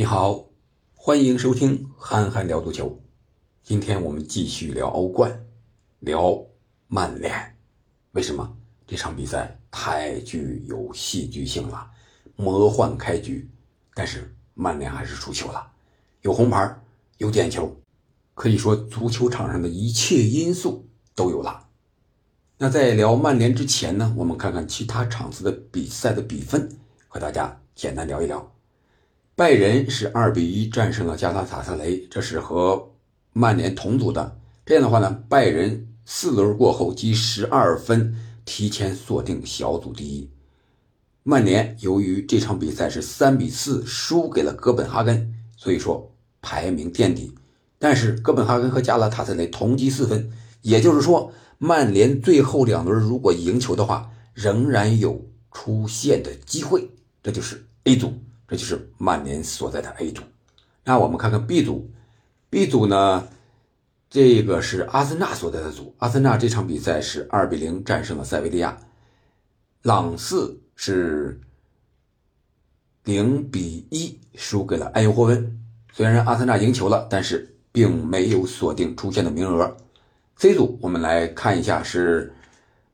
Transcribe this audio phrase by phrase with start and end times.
[0.00, 0.46] 你好，
[0.94, 2.86] 欢迎收听《憨憨聊足球》。
[3.62, 5.44] 今天我们继续聊欧冠，
[5.98, 6.42] 聊
[6.88, 7.58] 曼联。
[8.12, 11.90] 为什么这场比赛太具有戏剧性了？
[12.34, 13.46] 魔幻开局，
[13.92, 15.70] 但是曼联还是输球了，
[16.22, 16.80] 有红牌，
[17.18, 17.70] 有点球，
[18.32, 21.68] 可以说足球场上的一切因素都有了。
[22.56, 28.50] 那在聊曼联之前呢，我们看看其他场次的比赛的比分，和大家简单聊一聊。
[29.40, 32.90] 拜仁是二比一战胜了加拉塔萨雷，这是和
[33.32, 34.36] 曼联同组的。
[34.66, 40.28] 这样的话呢，拜仁四轮过后积十二分，提前锁定小组第一。
[41.22, 47.34] 曼联由于这场比赛是三比四输给了哥本哈根，所以说排名垫底。
[47.78, 56.90] 但是哥本哈根和加拉塔萨雷同积四分，也就是说，曼联最后两轮如果赢球的话，仍然有出线的机会。
[57.22, 58.12] 这就是 A 组。
[58.50, 60.22] 这就是曼联所在的 A 组，
[60.82, 61.88] 那我们看看 B 组
[62.50, 63.28] ，B 组呢，
[64.10, 65.94] 这个是阿森纳所在的组。
[65.98, 68.76] 阿森纳这场比赛是二比零战胜了塞维利亚，
[69.82, 71.40] 朗斯是
[73.04, 75.60] 零比一输给了埃因霍温。
[75.92, 79.76] 虽然阿森纳赢球了，但是并没有锁定出线的名额。
[80.34, 82.34] C 组我们来看一下是。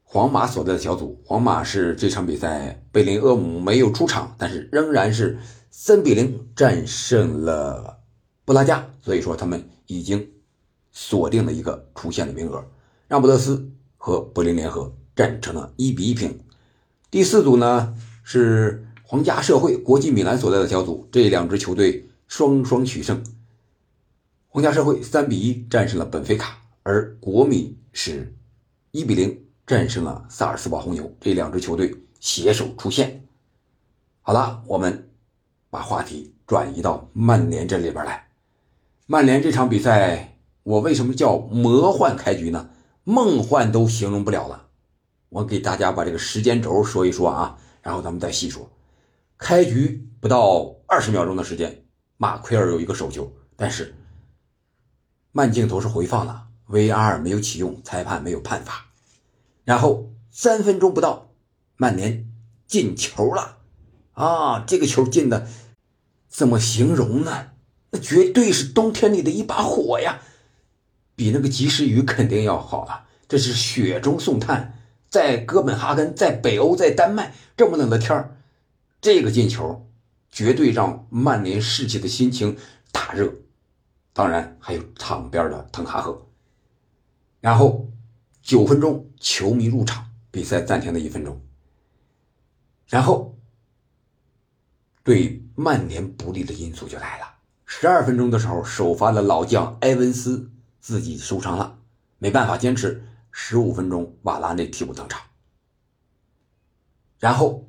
[0.08, 5.36] 皇马所在的小组，皇马是这场比赛贝林厄姆没有出场，但是仍然是
[5.68, 7.98] 三比零战胜了
[8.44, 10.30] 布拉加，所以说他们已经
[10.92, 12.64] 锁定了一个出线的名额。
[13.08, 16.38] 让布德斯和柏林联合战成了一比一平。
[17.10, 23.24] 第四组呢是皇家社会国际米兰所在的小组，这两支球队双双取胜。
[24.48, 28.32] 皇家社会三比一战胜了本菲卡，而国米是
[28.92, 29.42] 一比零。
[29.66, 33.26] 战胜了萨尔斯堡红牛，这两支球队携手出线。
[34.22, 35.10] 好了，我们
[35.70, 38.28] 把话题转移到曼联这里边来。
[39.06, 42.70] 曼联这场比赛，我为什么叫魔幻开局呢？
[43.02, 44.68] 梦幻都形容不了了。
[45.28, 48.70] 我给大家把这个时间轴说一说啊，然后咱们再细说。
[49.36, 51.84] 开局不到二十秒钟的时间，
[52.18, 53.92] 马奎尔有一个手球，但是
[55.32, 58.85] 慢镜头是回放了，VR 没有启用，裁判没有判罚。
[59.66, 61.32] 然后三分钟不到，
[61.76, 62.30] 曼联
[62.68, 63.58] 进球了，
[64.12, 65.48] 啊，这个球进的
[66.28, 67.48] 怎么形容呢？
[67.90, 70.20] 那绝对是冬天里的一把火呀，
[71.16, 73.08] 比那个及时雨肯定要好啊。
[73.26, 74.78] 这是雪中送炭，
[75.10, 78.36] 在哥本哈根，在北欧，在丹麦这么冷的天儿，
[79.00, 79.90] 这个进球
[80.30, 82.56] 绝对让曼联士气的心情
[82.92, 83.34] 大热。
[84.12, 86.28] 当然还有场边的滕哈赫，
[87.40, 87.88] 然后。
[88.46, 91.44] 九分钟，球迷入场，比赛暂停了一分钟。
[92.86, 93.36] 然后，
[95.02, 97.26] 对曼联不利的因素就来了。
[97.64, 100.48] 十二分钟的时候，首发的老将埃文斯
[100.80, 101.80] 自己受伤了，
[102.18, 103.04] 没办法坚持。
[103.32, 105.20] 十五分钟，瓦拉内替补登场。
[107.18, 107.68] 然后，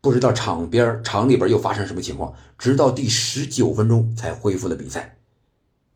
[0.00, 5.18] 不知道场边场里边又发生什么情况，直到第十九分钟才恢复了比赛。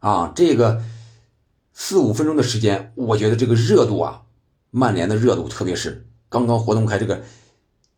[0.01, 0.85] 啊，这个。
[1.77, 4.23] 四五分钟的时间，我觉得这个热度啊，
[4.71, 7.23] 曼联的热度，特别是刚刚活动开，这个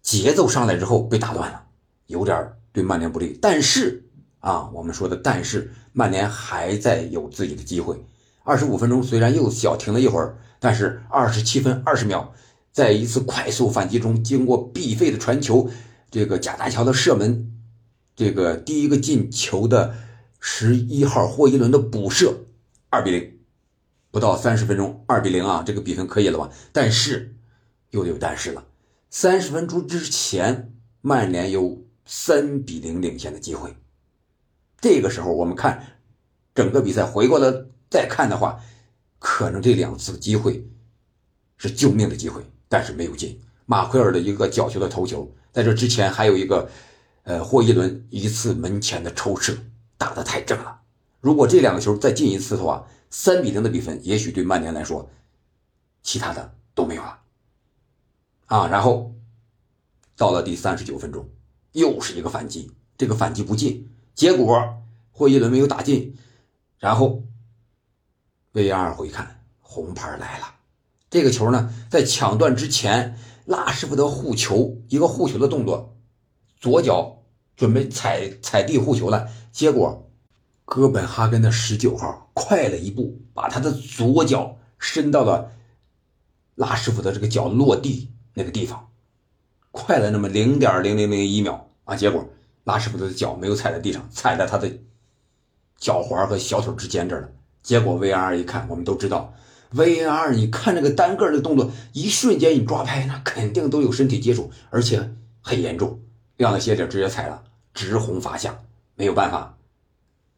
[0.03, 1.67] 节奏上来之后被打断了，
[2.07, 3.39] 有点对曼联不利。
[3.41, 4.07] 但是
[4.41, 8.03] 啊，我们说的但是，曼联还在有自己的机会。
[8.45, 12.33] 二十五分钟虽然又小停了一会儿，但是二十七分二十秒，
[12.73, 15.69] 在一次快速反击中，经过毕费的传球，
[16.11, 17.53] 这个贾大乔的射门，
[18.15, 19.95] 这个第一个进球的
[20.41, 22.47] 十一号霍伊伦的补射，
[22.89, 23.36] 二比零。
[24.17, 26.49] 不到三十分钟，二比零啊，这个比分可以了吧？
[26.73, 27.37] 但是
[27.91, 28.65] 又有但是了。
[29.11, 30.73] 三十分钟之前，
[31.03, 33.77] 曼联有三比零领先的机会。
[34.81, 35.99] 这个时候，我们看
[36.55, 38.59] 整个比赛回过来再看的话，
[39.19, 40.67] 可能这两次机会
[41.59, 43.39] 是救命的机会，但是没有进。
[43.67, 46.71] 马奎尔的一个角球的头球，在这之前还有一个，
[47.25, 49.55] 呃，霍伊伦一次门前的抽射
[49.99, 50.81] 打得太正了。
[51.21, 55.09] 如果这两个球再进一次的话，三比零的比分，也许对曼联来说，
[56.03, 57.19] 其他的都没有了
[58.45, 58.67] 啊。
[58.69, 59.15] 然后
[60.19, 61.27] 到了第三十九分钟，
[61.73, 64.83] 又是一个反击，这个反击不进，结果
[65.13, 66.15] 霍伊伦没有打进，
[66.79, 67.23] 然后
[68.53, 70.55] VR 回看，红牌来了。
[71.09, 75.97] 这个球呢，在抢断之前，拉什福德护球，一个护球的动作，
[76.61, 77.23] 左脚
[77.57, 80.03] 准备踩踩地护球了，结果。
[80.67, 85.53] 哥本哈根的十九号快了一步，把他的左脚伸到了
[86.55, 88.89] 拉师傅的这个脚落地那个地方，
[89.71, 91.97] 快了那么零点零零零一秒啊！
[91.97, 92.29] 结果
[92.65, 94.71] 拉师傅的脚没有踩在地上，踩在他的
[95.79, 97.29] 脚踝和小腿之间这儿了。
[97.63, 99.33] 结果 VR 一看，我们都知道
[99.73, 105.99] ，VR 你看这个单个的动作，一瞬间你抓拍，那肯定都有身体接触，而且很严重。
[106.37, 108.61] 亮的鞋底直接踩了，直红罚下，
[108.95, 109.56] 没有办法。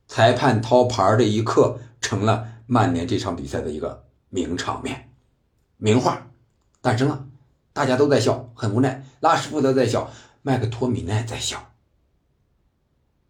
[0.08, 5.12] 裁判掏牌的一刻，成了曼联这场比赛的一个名场面、
[5.76, 6.26] 名画，
[6.80, 7.26] 诞生了。
[7.72, 9.04] 大家都在笑，很无奈。
[9.20, 10.10] 拉什福德在笑，
[10.42, 11.70] 麦克托米奈在笑。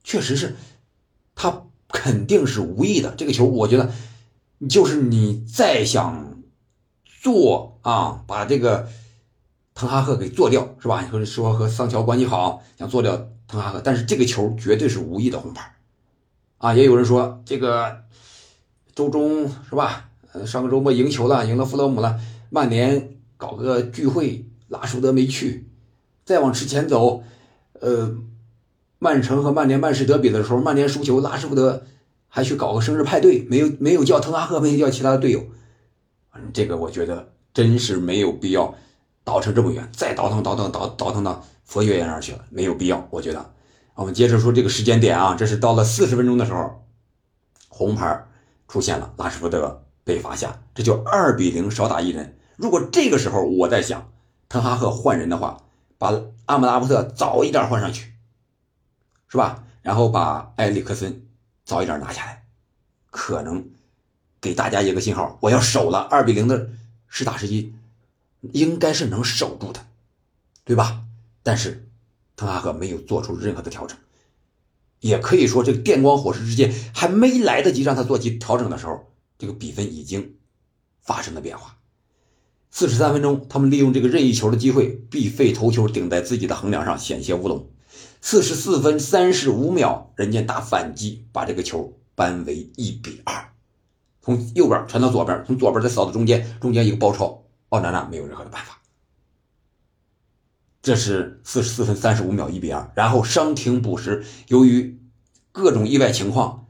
[0.02, 0.56] 确实是，
[1.34, 1.64] 他。
[1.90, 3.14] 肯定是无意的。
[3.16, 3.90] 这个球，我觉得，
[4.68, 6.42] 就是你再想
[7.22, 8.86] 做啊，把这个
[9.72, 11.00] 滕哈赫给做掉，是吧？
[11.00, 13.16] 你说说和桑乔关系好，想做掉
[13.46, 15.76] 滕哈赫，但是这个球绝对是无意的红牌
[16.58, 16.74] 啊！
[16.74, 18.04] 也有人说这个
[18.94, 20.10] 周中是吧？
[20.32, 22.20] 呃，上个周末赢球了，赢了弗勒姆了，
[22.50, 25.68] 曼联搞个聚会，拉什福德没去。
[26.24, 27.22] 再往之前走，
[27.80, 28.16] 呃。
[29.00, 31.84] 曼城和曼联曼市德比的时候，曼联输球，拉什福德
[32.26, 35.40] 还去搞个生日派对，没有没有叫滕哈赫，没有叫其他的队友。
[36.34, 38.74] 嗯这个我觉得真是没有必要
[39.22, 43.06] 倒腾这么远，再倒腾倒腾倒倒腾到佛学院那儿去了，没有必要。
[43.12, 43.54] 我觉得，
[43.98, 46.86] 我们接着说这个时间点啊，这是到了四十分钟的时候，
[47.68, 48.28] 红牌
[48.68, 52.38] 出现了，拉什福德被罚下，这就二比零少打一人。
[52.54, 54.12] 如果这个时候我在想，
[54.48, 55.64] 滕哈赫换人的话，
[55.98, 56.14] 把
[56.46, 58.12] 阿姆拉伯特早一点换上去。
[59.26, 59.64] 是吧？
[59.82, 61.26] 然后把埃里克森
[61.64, 62.44] 早一点拿下来，
[63.10, 63.68] 可能
[64.40, 65.98] 给大家一个信号，我要守了。
[65.98, 66.70] 二比零的
[67.08, 67.74] 实打实机，
[68.52, 69.84] 应该是能守住的，
[70.64, 71.02] 对吧？
[71.42, 71.87] 但是
[72.38, 73.98] 滕哈赫没有做出任何的调整，
[75.00, 80.36] 也可以说这个电光火石之间还没来得及让他做起调整的时候，这个比分已经
[81.02, 81.78] 发生了变化。
[82.70, 87.68] 四十三分钟，他们利用这个任意球的机会，必费头球顶在自己的横梁上，险些乌龙。
[88.20, 93.52] 四十四分三十五秒，人家打反击，把这个球扳为一比二，
[94.22, 98.77] 从右边传到左边，从左边再扫到中间，中间一个包抄，奥纳纳没有任何的办法。
[100.88, 104.98] 这是四十四分三十五秒一比二，然后伤停补时，由于
[105.52, 106.66] 各种意外情况，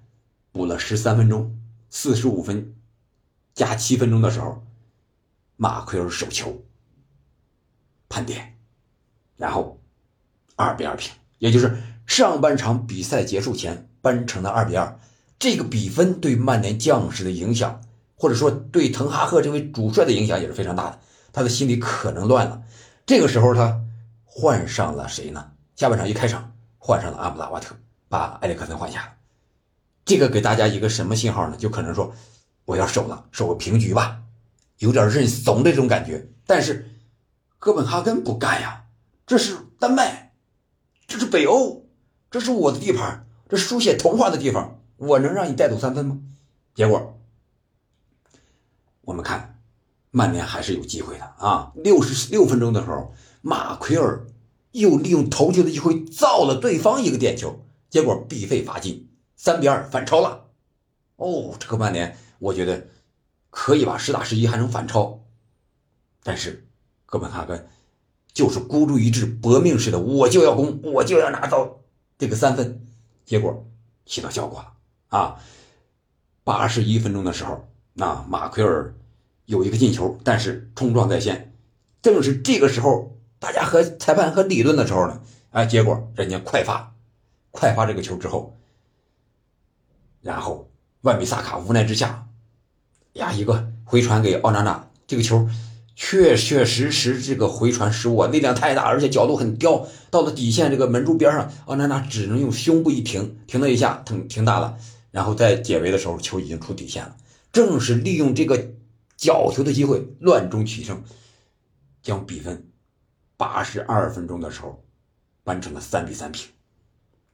[0.50, 1.56] 补了十三分钟，
[1.88, 2.74] 四十五分
[3.54, 4.64] 加七分钟的时候，
[5.54, 6.64] 马奎尔手球
[8.08, 8.56] 判点，
[9.36, 9.80] 然后
[10.56, 11.12] 二比二平。
[11.38, 14.98] 也就是上半场比赛结束前扳成了二比二，
[15.38, 17.80] 这个比分对曼联将士的影响，
[18.16, 20.98] 或者说对滕哈赫这位主帅的影响也是非常大的。
[21.32, 22.64] 他的心里可能乱了。
[23.06, 23.84] 这个时候他
[24.40, 25.50] 换上了谁呢？
[25.74, 27.74] 下半场一开场换上了阿姆拉瓦特，
[28.08, 29.14] 把埃里克森换下了。
[30.04, 31.56] 这个给大家一个什么信号呢？
[31.56, 32.14] 就可能说
[32.64, 34.22] 我要守了，守个平局吧，
[34.76, 36.28] 有点认怂的这种感觉。
[36.46, 36.88] 但是
[37.58, 38.84] 哥本哈根不干呀，
[39.26, 40.32] 这是丹麦。
[41.08, 41.88] 这是北欧，
[42.30, 46.20] 这是我的地盘，这是书写童话的地方，我能让你带走三分吗？
[46.76, 47.18] 结果，
[49.00, 49.58] 我们看，
[50.12, 51.72] 曼联还是有机会的啊！
[51.74, 54.26] 六十六分钟的时候，马奎尔
[54.72, 60.46] 又利用头球的机会造了对方一个点球，结果必费罚进，三比二反超了。
[61.16, 62.88] 哦，这个曼联，我觉得
[63.50, 65.24] 可以吧，实打实一还能反超，
[66.22, 66.68] 但是
[67.06, 67.68] 哥本哈根。
[68.34, 71.80] 就是孤注一掷、搏命似的，我就要攻，我就要拿到
[72.16, 72.86] 这个三分，
[73.24, 73.66] 结果
[74.06, 74.74] 起到效果了
[75.08, 75.40] 啊！
[76.44, 78.94] 八十一分钟的时候，那马奎尔
[79.46, 81.52] 有一个进球，但是冲撞在先，
[82.00, 86.94] 正是这个时候，大家和裁判和理论的时候呢，哎，结果人家快发，
[87.50, 88.56] 快发这个球之后，
[90.22, 90.70] 然后
[91.02, 92.26] 万比萨卡无奈之下，
[93.14, 95.48] 呀，一个回传给奥纳纳，这个球。
[96.00, 104.78] 确确实实，这个回传失误力量太大，而且角度很刁，到了底线这个门柱边上，奥纳纳只能用胸部一停，停了一下，停停大了，
[105.10, 107.16] 然后在解围的时候，球已经出底线了。
[107.50, 108.74] 正是利用这个
[109.16, 111.02] 角球的机会，乱中取胜，
[112.00, 112.67] 将比分
[113.38, 114.84] 八十二分钟的时候
[115.44, 116.50] 扳成了三比三平。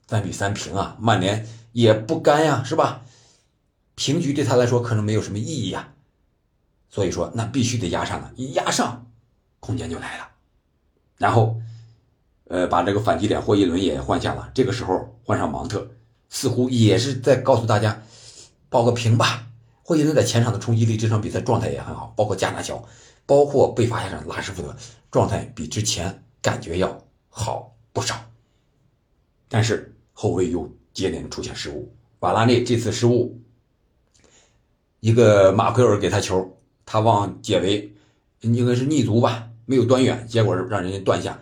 [0.06, 3.00] 三比三平啊，曼联也不甘呀，是吧？
[3.96, 5.94] 平局对他来说可能没有什么意义呀。
[6.90, 9.10] 所以说，那必须得压上了，一压上，
[9.58, 10.28] 空间就来了。
[11.16, 11.60] 然后，
[12.48, 14.50] 呃，把这个反击点霍伊伦也换下了。
[14.54, 15.90] 这个时候换上芒特，
[16.28, 18.02] 似乎也是在告诉大家，
[18.68, 19.46] 报个平吧。
[19.82, 22.84] 霍伊伦在前场的冲击力，这场比赛状态也很好，包括加纳乔，
[23.26, 24.76] 包括被罚下场拉什福德，
[25.14, 28.16] 状态比之前感觉要好不少。
[29.48, 33.40] 但是后卫又接连出现失误，瓦拉内这次失误，
[34.98, 36.58] 一个马奎尔给他球。
[36.84, 37.94] 他往解围，
[38.40, 41.40] 应该是逆足吧，没有端远，结果让人家断下，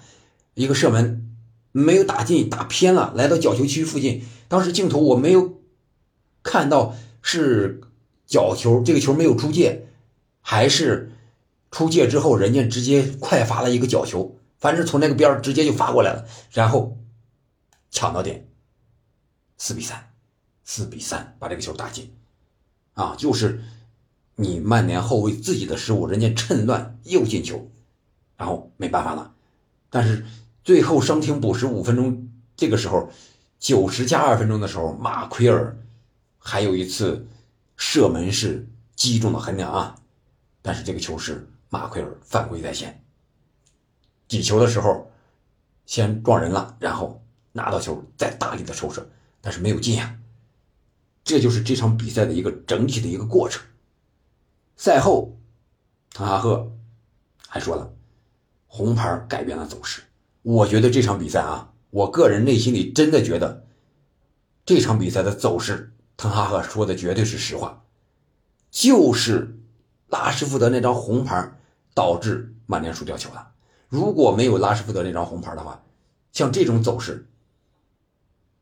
[0.52, 1.34] 一个射门，
[1.72, 4.22] 没有打进，打偏了，来到角球区附近。
[4.48, 5.62] 当时镜头我没有
[6.42, 7.80] 看到是
[8.26, 9.86] 角球，这个球没有出界，
[10.42, 11.11] 还是
[11.72, 16.96] 出界之后人家直接快发了一个角球，反正从那个边直接就发过来了，然后
[17.90, 18.46] 抢到点，
[19.58, 20.12] 四比三，
[20.62, 22.14] 四比三把这个球打进，
[22.94, 23.64] 啊，就是
[24.36, 27.68] 你曼联后卫自己的失误，人家趁乱又进球，
[28.36, 29.34] 然后没办法了，
[29.90, 30.24] 但是。
[30.64, 33.10] 最后伤停补时五分钟，这个时候
[33.58, 35.76] 九十加二分钟的时候，马奎尔
[36.38, 37.26] 还有一次
[37.76, 39.96] 射门是击中了横梁啊，
[40.62, 43.02] 但是这个球是马奎尔犯规在先。
[44.28, 45.10] 击球的时候
[45.86, 49.08] 先撞人了，然后拿到球再大力的抽射，
[49.40, 50.18] 但是没有进啊。
[51.24, 53.64] 这就是这场比赛的一个整体的一个过程。
[54.76, 55.38] 赛后，
[56.10, 56.70] 滕哈赫
[57.48, 57.90] 还说了，
[58.66, 60.02] 红牌改变了走势。
[60.42, 63.66] 我觉得这场比赛啊，我个人内心里真的觉得，
[64.66, 67.82] 这场比赛的走势，滕哈赫说的绝对是实话，
[68.70, 69.58] 就是
[70.08, 71.58] 拉什福德那张红牌
[71.94, 73.52] 导致曼联输掉球了。
[73.88, 75.82] 如果没有拉什福德那张红牌的话，
[76.32, 77.26] 像这种走势，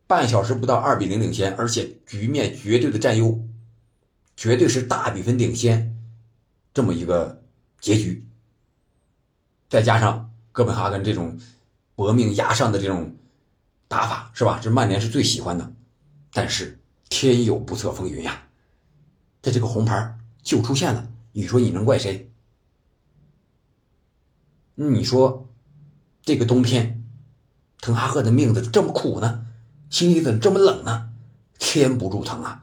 [0.07, 3.43] 半小时不到二比零领先，而且局面绝对的占优，
[4.37, 5.97] 绝对是大比分领先，
[6.75, 7.43] 这么一个
[7.81, 8.27] 结局，
[9.69, 11.39] 再加上哥本哈根这种。
[11.97, 13.15] 搏命压上的这种
[13.87, 14.59] 打法是吧？
[14.63, 15.71] 这曼联是最喜欢的，
[16.33, 18.43] 但是天有不测风云呀，
[19.43, 22.30] 这这个红牌就出现了，你说你能怪谁？
[24.89, 25.49] 你说
[26.23, 27.05] 这个冬天，
[27.81, 29.47] 滕哈赫的命怎么这么苦呢？
[29.91, 31.11] 心里怎么这么冷呢？
[31.59, 32.63] 天不助滕啊！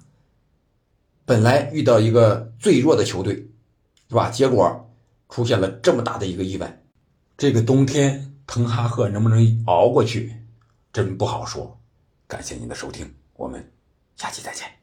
[1.25, 3.49] 本来遇到一个最弱的球队，
[4.09, 4.29] 是吧？
[4.31, 4.89] 结果
[5.29, 6.81] 出现了这么大的一个意外，
[7.37, 8.23] 这个冬天。
[8.49, 10.33] 滕哈赫能不能熬过去，
[10.93, 11.77] 真不好说。
[12.27, 13.73] 感谢您的收听，我们
[14.15, 14.76] 下期再见。